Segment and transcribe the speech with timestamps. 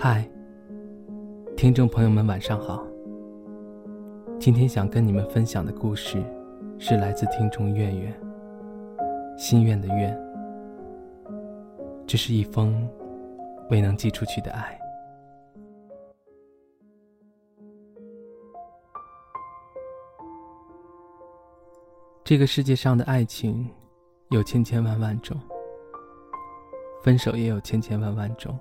[0.00, 0.24] 嗨，
[1.56, 2.86] 听众朋友们，晚上好。
[4.38, 6.22] 今天想跟你们分享的故事，
[6.78, 8.14] 是来自听众月月。
[9.36, 10.16] 心愿的愿，
[12.06, 12.88] 这是一封
[13.70, 14.78] 未能寄出去的爱。
[22.22, 23.68] 这个世界上的爱情，
[24.30, 25.36] 有千千万万种，
[27.02, 28.56] 分手也有千千万万种。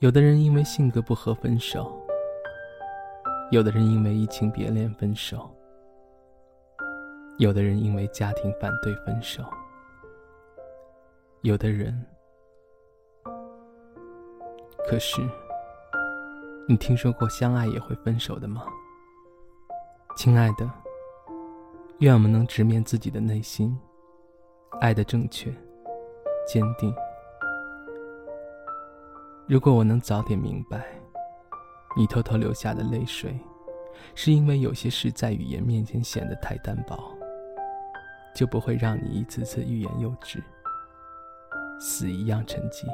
[0.00, 1.92] 有的人因为性格不合分手，
[3.50, 5.50] 有的人因为移情别恋分手，
[7.38, 9.42] 有的人因为家庭反对分手，
[11.42, 12.00] 有的人……
[14.88, 15.20] 可是，
[16.68, 18.64] 你听说过相爱也会分手的吗？
[20.16, 20.70] 亲爱的，
[21.98, 23.76] 愿我们能直面自己的内心，
[24.80, 25.52] 爱的正确、
[26.46, 26.94] 坚定。
[29.48, 30.84] 如果我能早点明白，
[31.96, 33.34] 你偷偷流下的泪水，
[34.14, 36.98] 是因为有些事在语言面前显得太单薄，
[38.34, 40.44] 就不会让你一次次欲言又止，
[41.80, 42.84] 死一样沉寂。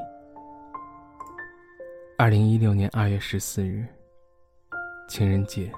[2.17, 3.85] 二零一六年二月十四日，
[5.09, 5.69] 情人节，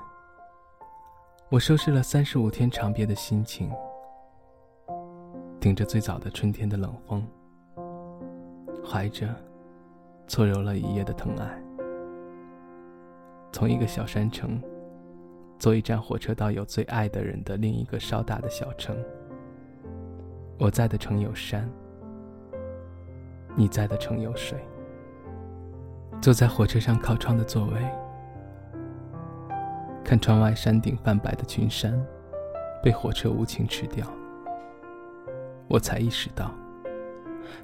[1.50, 3.72] 我收拾了三十五天长别的心情，
[5.59, 7.28] 顶着最早的春天的冷风，
[8.86, 9.28] 怀着。
[10.28, 11.64] 错揉了一夜的疼爱，
[13.53, 14.61] 从一个小山城，
[15.58, 18.95] 坐一站火车到有最爱的人的另一个稍大的小城。
[20.59, 21.69] 我在的城有山，
[23.56, 24.59] 你在的城有水。
[26.19, 27.73] 坐在火车上靠窗的座位，
[30.03, 31.94] 看窗外山顶泛白的群山，
[32.84, 34.06] 被火车无情吃掉。
[35.69, 36.52] 我才意识到，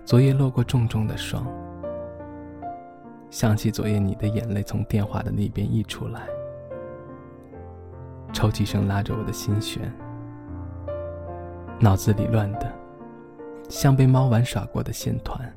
[0.06, 1.46] 昨夜落过重重的霜。
[3.34, 6.22] 想起昨夜你的眼泪从电话的那边溢出来，
[8.32, 9.92] 抽泣声拉着我的心弦，
[11.80, 12.72] 脑子里乱的
[13.68, 15.52] 像被猫玩耍过的线团，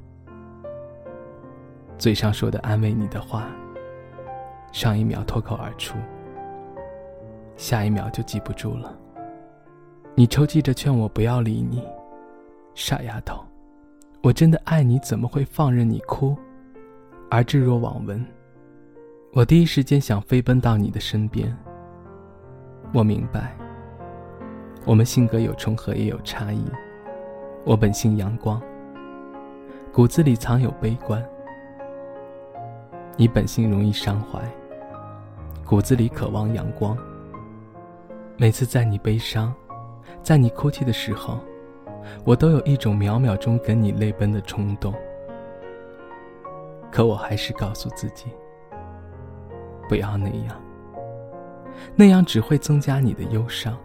[1.98, 3.46] 嘴上说的安慰你的话，
[4.72, 5.98] 上一秒脱口而出，
[7.58, 8.90] 下一秒就记不住了。
[10.14, 11.86] 你抽泣着劝我不要理你，
[12.74, 13.44] 傻丫头，
[14.22, 16.34] 我真的爱你，怎么会放任你哭？
[17.28, 18.24] 而置若罔闻，
[19.32, 21.54] 我第一时间想飞奔到你的身边。
[22.94, 23.56] 我明白，
[24.84, 26.64] 我们性格有重合，也有差异。
[27.64, 28.62] 我本性阳光，
[29.92, 31.20] 骨子里藏有悲观；
[33.16, 34.40] 你本性容易伤怀，
[35.64, 36.96] 骨子里渴望阳光。
[38.36, 39.52] 每次在你悲伤，
[40.22, 41.40] 在你哭泣的时候，
[42.24, 44.94] 我都有一种秒秒钟跟你泪奔的冲动。
[46.96, 48.24] 可我还是告诉自己，
[49.86, 50.62] 不要那样，
[51.94, 53.76] 那样只会增加你的忧伤。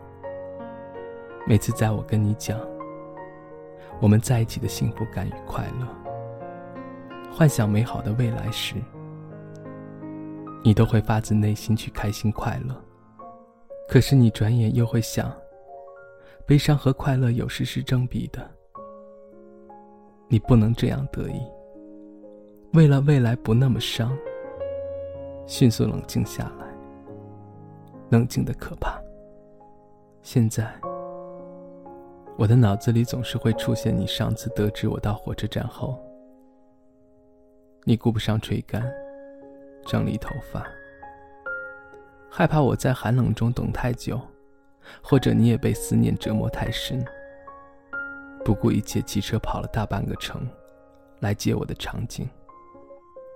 [1.46, 2.58] 每次在我跟你讲
[4.00, 5.86] 我们在一起的幸福感与快乐，
[7.34, 8.76] 幻想美好的未来时，
[10.64, 12.74] 你都会发自内心去开心快乐。
[13.90, 15.30] 可是你转眼又会想，
[16.46, 18.50] 悲伤和快乐有时是正比的，
[20.30, 21.42] 你不能这样得意。
[22.74, 24.18] 为了未来不那么伤，
[25.46, 26.66] 迅速冷静下来。
[28.10, 28.98] 冷静的可怕。
[30.22, 30.74] 现在，
[32.38, 36.00] 我的脑子里总是会出现你上次得知我到火车站后，
[37.84, 38.90] 你顾不上吹干、
[39.86, 40.66] 整理头发，
[42.30, 44.18] 害怕我在寒冷中等太久，
[45.04, 47.04] 或者你也被思念折磨太深，
[48.46, 50.48] 不顾一切骑车跑了大半个城，
[51.20, 52.26] 来接我的场景。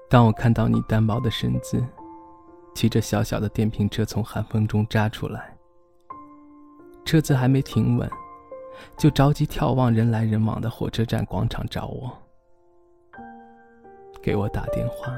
[0.08, 1.84] 当我看到你单薄的身子，
[2.74, 5.58] 骑着小小的电瓶车从寒风中扎出来，
[7.04, 8.10] 车子还没停稳，
[8.98, 12.12] 就着急眺望人来人往的火车站广场找我，
[14.22, 15.18] 给我打电话。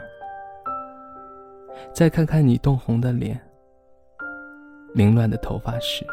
[1.93, 3.39] 再看看你冻红的脸、
[4.93, 6.05] 凌乱的头发时，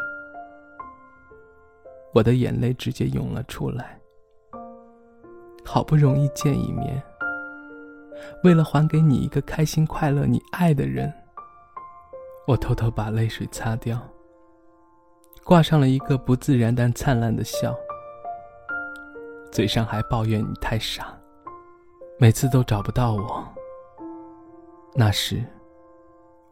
[2.12, 3.98] 我的眼泪直接涌了出来。
[5.64, 7.02] 好不容易见一面。
[8.42, 11.12] 为了还给你一个开心快乐、你爱的人，
[12.46, 14.00] 我偷偷把泪水擦掉，
[15.44, 17.74] 挂上了一个不自然但灿烂的笑，
[19.50, 21.16] 嘴上还抱怨你太傻，
[22.18, 23.44] 每次都找不到我。
[24.94, 25.44] 那时，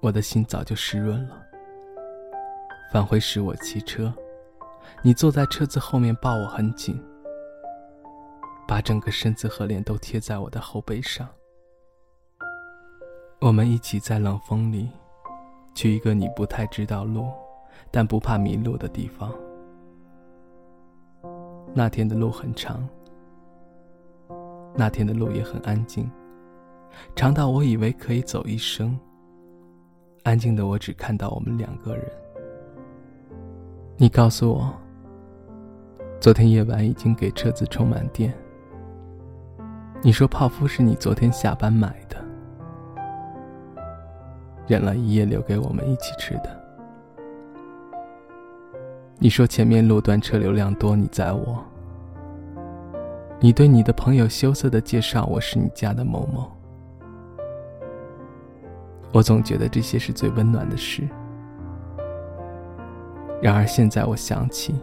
[0.00, 1.40] 我的心早就湿润了。
[2.92, 4.12] 返回时我骑车，
[5.02, 7.00] 你坐在车子后面抱我很紧，
[8.66, 11.28] 把整个身子和脸都贴在我的后背上。
[13.44, 14.88] 我们一起在冷风里，
[15.74, 17.26] 去一个你不太知道路，
[17.90, 19.34] 但不怕迷路的地方。
[21.74, 22.88] 那天的路很长，
[24.76, 26.08] 那天的路也很安静，
[27.16, 28.96] 长到我以为可以走一生。
[30.22, 32.08] 安静的我只看到我们两个人。
[33.96, 34.72] 你告诉我，
[36.20, 38.32] 昨天夜晚已经给车子充满电。
[40.00, 42.24] 你说泡芙是你昨天下班买的，
[44.72, 46.48] 忍了一夜留给我们一起吃的。
[49.18, 51.62] 你说前面路段车流量多，你载我。
[53.38, 56.50] 你对你的朋友羞涩的介绍我是你家的某某。
[59.12, 61.06] 我总觉得这些是最温暖的事，
[63.42, 64.74] 然而现在我想起，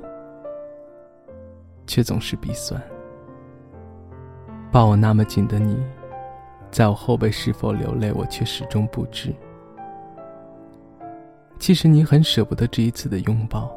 [1.88, 2.80] 却总是鼻酸。
[4.72, 5.84] 抱我那么紧的你，
[6.70, 9.34] 在我后背是否流泪，我却始终不知。
[11.60, 13.70] 其实你很舍不得这一次的拥抱。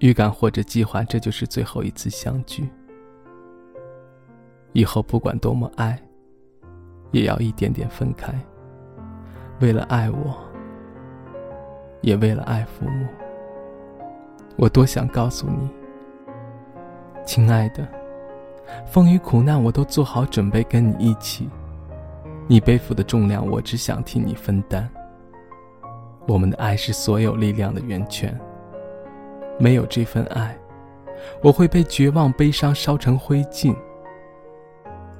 [0.00, 2.68] 预感或者计划，这就是最后一次相聚。
[4.74, 6.00] 以后不管多么爱，
[7.10, 8.32] 也要一点点分开。
[9.60, 10.36] 为了爱我，
[12.02, 13.06] 也为了爱父母，
[14.56, 15.68] 我多想告诉你，
[17.24, 17.88] 亲爱的，
[18.86, 21.48] 风雨苦难我都做好准备跟你一起。
[22.46, 24.88] 你背负的重量，我只想替你分担。
[26.28, 28.38] 我们的爱是所有力量的源泉。
[29.58, 30.56] 没有这份爱，
[31.42, 33.74] 我会被绝望、悲伤烧成灰烬。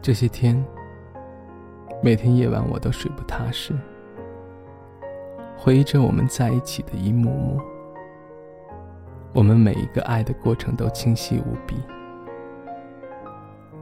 [0.02, 0.62] 这些天，
[2.02, 3.72] 每天夜晚我都睡不踏实，
[5.56, 7.60] 回忆着我们在一起的一幕幕。
[9.32, 11.74] 我们每一个爱的过程都清晰无比，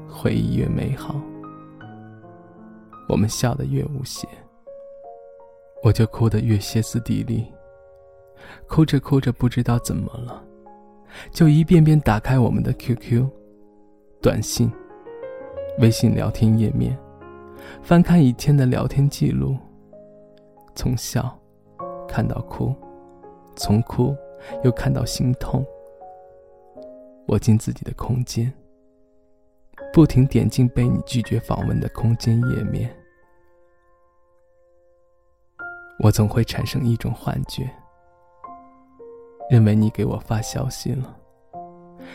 [0.08, 1.20] 回忆越美好，
[3.08, 4.26] 我们笑得越无邪，
[5.82, 7.46] 我就哭得越歇斯底里。
[8.68, 10.42] 哭着哭着，不知道怎么了，
[11.30, 13.26] 就一遍遍打开我们的 QQ、
[14.20, 14.70] 短信、
[15.78, 16.96] 微信聊天页面，
[17.82, 19.56] 翻看以前的聊天记录，
[20.74, 21.36] 从笑
[22.08, 22.74] 看到哭，
[23.56, 24.14] 从哭
[24.62, 25.64] 又看到心痛。
[27.26, 28.52] 我进自己的空间，
[29.92, 32.94] 不停点进被你拒绝访问的空间页面，
[35.98, 37.70] 我总会产生一种幻觉。
[39.48, 41.16] 认为你给我发消息了，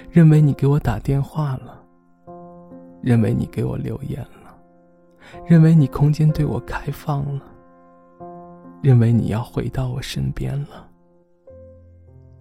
[0.09, 1.81] 认为你给我打电话了，
[3.01, 4.53] 认为你给我留言了，
[5.47, 7.41] 认为你空间对我开放了，
[8.81, 10.87] 认为你要回到我身边了。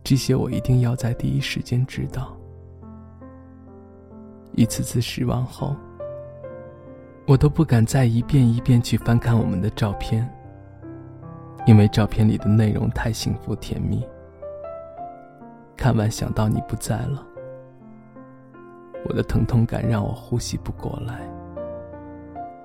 [0.02, 2.36] 这些我一定要在第一时间知道。
[4.54, 5.76] 一次次失望后，
[7.28, 10.28] 我都不敢再一遍一遍去翻看我们的照片，
[11.66, 14.06] 因为照片里的内容太幸福甜蜜。
[15.76, 17.26] 看完，想到你不在了，
[19.06, 21.20] 我的疼痛感让我呼吸不过来，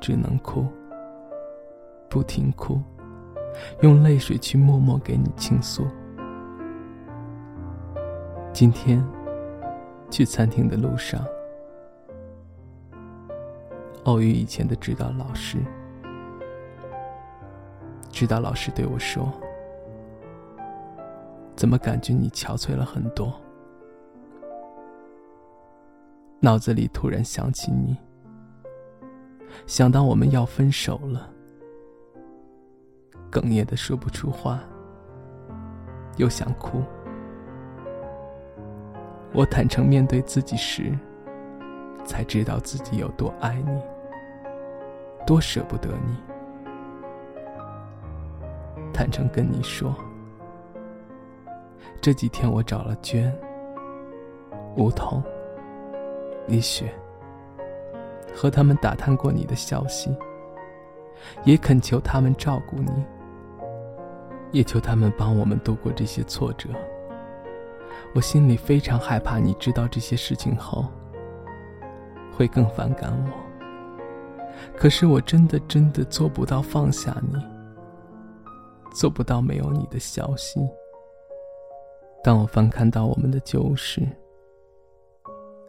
[0.02, 0.66] 只能哭，
[2.10, 2.82] 不停哭，
[3.82, 5.86] 用泪水去默默给你倾诉。
[8.52, 9.02] 今天
[10.10, 11.26] 去餐厅的路上，
[14.04, 15.60] 偶遇以前的指导老师，
[18.16, 19.30] 指导老师对我说。
[21.54, 23.34] 怎么感觉你憔悴了很多？
[26.40, 27.98] 脑子里突然想起你，
[29.68, 31.30] 想到我们要分手了，
[33.30, 34.62] 哽咽的说不出话，
[36.16, 36.82] 又想哭。
[39.34, 40.98] 我坦诚面对自己时，
[42.06, 43.82] 才知道自己有多爱你，
[45.28, 46.35] 多舍不得你。
[48.96, 49.94] 坦诚跟你说。
[52.00, 53.30] 这几天我找了娟、
[54.78, 55.22] 梧桐、
[56.48, 56.94] 李雪，
[58.34, 60.16] 和他们打探过你的消息，
[61.44, 63.04] 也恳求他们照顾你，
[64.54, 66.70] 也求他们帮我们度过这些挫折。
[68.14, 70.86] 我心里非常害怕，你知道这些事情后
[72.32, 73.30] 会更反感我。
[74.78, 77.55] 可是我真的真的做不到放下你，
[78.96, 80.60] 做不到没有你的消息。
[82.24, 84.02] 当我翻看到我们的旧事，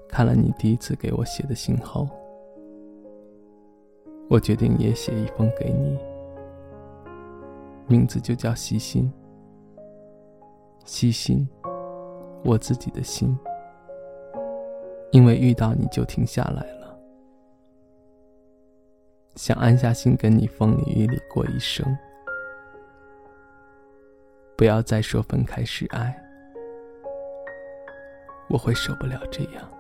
[0.09, 2.09] 看了你第一次给我写的信后，
[4.31, 5.99] 我决定也写一封给你，
[7.89, 9.13] 名字就叫细心。
[10.85, 11.47] 细心，
[12.45, 13.37] 我自己的心，
[15.11, 16.97] 因为遇到你就停下来了。
[19.35, 21.85] 想安下心跟你风里雨里过一生，
[24.57, 26.19] 不要再说分开是爱，
[28.49, 29.71] 我会受不了这样。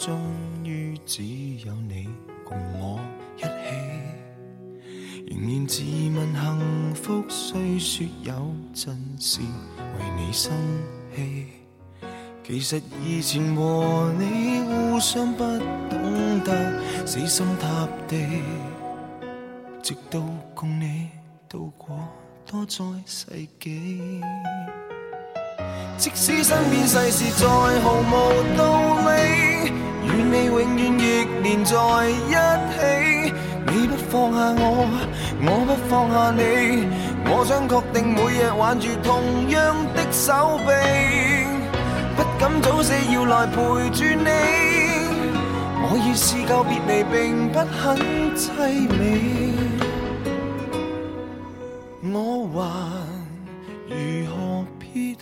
[0.00, 0.18] 终
[0.64, 1.22] 于只
[1.66, 2.08] 有你
[2.42, 2.98] 共我
[3.36, 3.48] 一起。
[5.26, 5.82] 仍然自
[6.16, 8.32] 问幸福，虽说有
[8.72, 10.50] 阵时为你生
[11.14, 11.48] 气。
[12.42, 15.44] 其实以前和你互相不
[15.90, 18.42] 懂得死心塌地，
[19.82, 20.18] 直到
[20.54, 21.10] 共你
[21.46, 21.94] 度过
[22.46, 23.26] 多载世
[23.60, 24.22] 纪。
[25.98, 27.46] 即使身边世事再
[27.82, 29.70] 毫无道理，
[30.04, 31.02] 与你永远亦
[31.42, 31.76] 连在
[32.08, 32.34] 一
[32.72, 33.32] 起。
[33.66, 34.64] 你不放下我，
[35.42, 36.40] 我不放下你，
[37.26, 39.08] 我想确定每日挽住同
[39.50, 40.68] 样的手臂，
[42.16, 43.54] 不敢早死要来陪
[43.90, 44.28] 住你。
[45.82, 47.96] 我已试够别离，并不很
[48.34, 48.50] 凄
[48.98, 48.98] 美，
[52.12, 52.16] 我
[52.56, 52.64] 还
[53.88, 53.94] 如
[54.26, 54.34] 何
[54.78, 55.14] 撇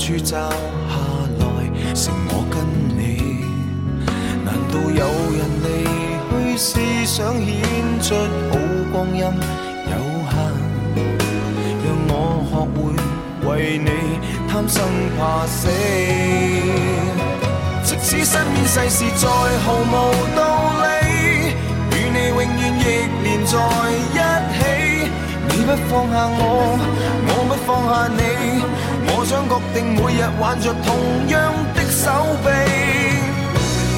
[0.00, 0.96] 光柱照下
[1.38, 1.44] 来，
[1.94, 2.56] 剩我跟
[2.96, 2.98] 你。
[4.46, 5.04] 难道有
[5.36, 5.68] 人离
[6.30, 6.70] 去是
[7.04, 7.52] 想显
[8.00, 8.14] 出
[8.50, 8.56] 好
[8.90, 9.92] 光阴有
[10.30, 10.32] 限？
[11.84, 12.12] 让我
[12.48, 12.78] 学会
[13.46, 13.88] 为你
[14.48, 14.82] 贪生
[15.18, 15.68] 怕死。
[17.84, 19.92] 即使身边世事再毫无
[20.34, 20.40] 道
[20.80, 20.86] 理，
[21.92, 22.48] 与你永远
[22.80, 22.82] 亦
[23.22, 23.52] 连在
[24.14, 24.29] 一。
[25.70, 26.42] 不放下我，
[27.28, 28.20] 我不放下你，
[29.06, 30.88] 我想确定每日挽着同
[31.28, 32.10] 样的手
[32.42, 32.50] 臂。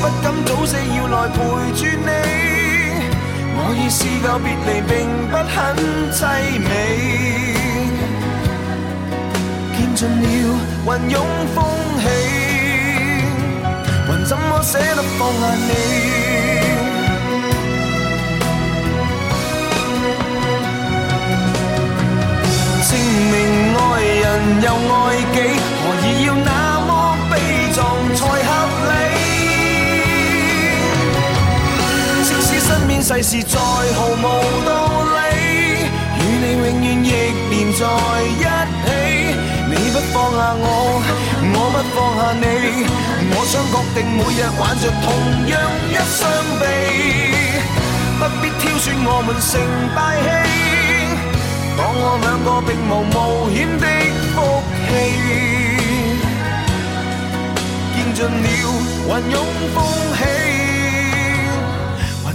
[0.02, 1.38] 不敢早死要来陪
[1.72, 2.12] 住你，
[3.56, 4.92] 我已试够别离，并
[5.30, 5.56] 不很
[6.12, 6.20] 凄
[6.60, 6.68] 美。
[9.74, 10.24] 见尽了
[10.84, 11.16] 云涌
[11.54, 11.56] 风
[12.02, 12.04] 起，
[14.06, 16.61] 还怎么舍得放下你？
[33.32, 34.24] 是再毫无
[34.66, 35.16] 道理，
[36.20, 37.08] 与你永远亦
[37.48, 37.80] 连在
[38.28, 38.44] 一
[38.84, 38.86] 起。
[39.70, 40.62] 你不放下我，
[41.40, 42.44] 我不放下你，
[43.32, 45.08] 我想确定每日挽着同
[45.48, 45.50] 样
[45.88, 46.20] 一双
[46.60, 46.62] 臂，
[48.18, 49.50] 不必挑选我们成
[49.96, 50.28] 大器，
[51.78, 53.84] 当我两个并无冒险的
[54.34, 54.36] 福
[54.90, 54.92] 气，
[57.96, 58.44] 见尽了
[59.08, 59.34] 云涌
[59.74, 59.76] 风
[60.18, 60.20] 起。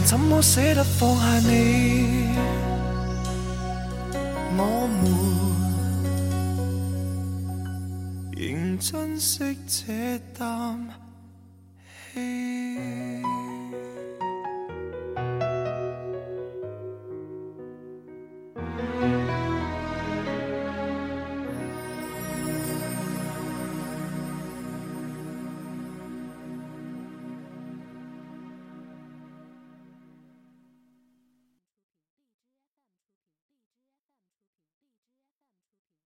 [0.10, 2.30] 怎么舍得放下你？
[4.58, 5.04] 我们
[8.32, 10.80] 仍珍惜这啖
[12.14, 13.27] 气。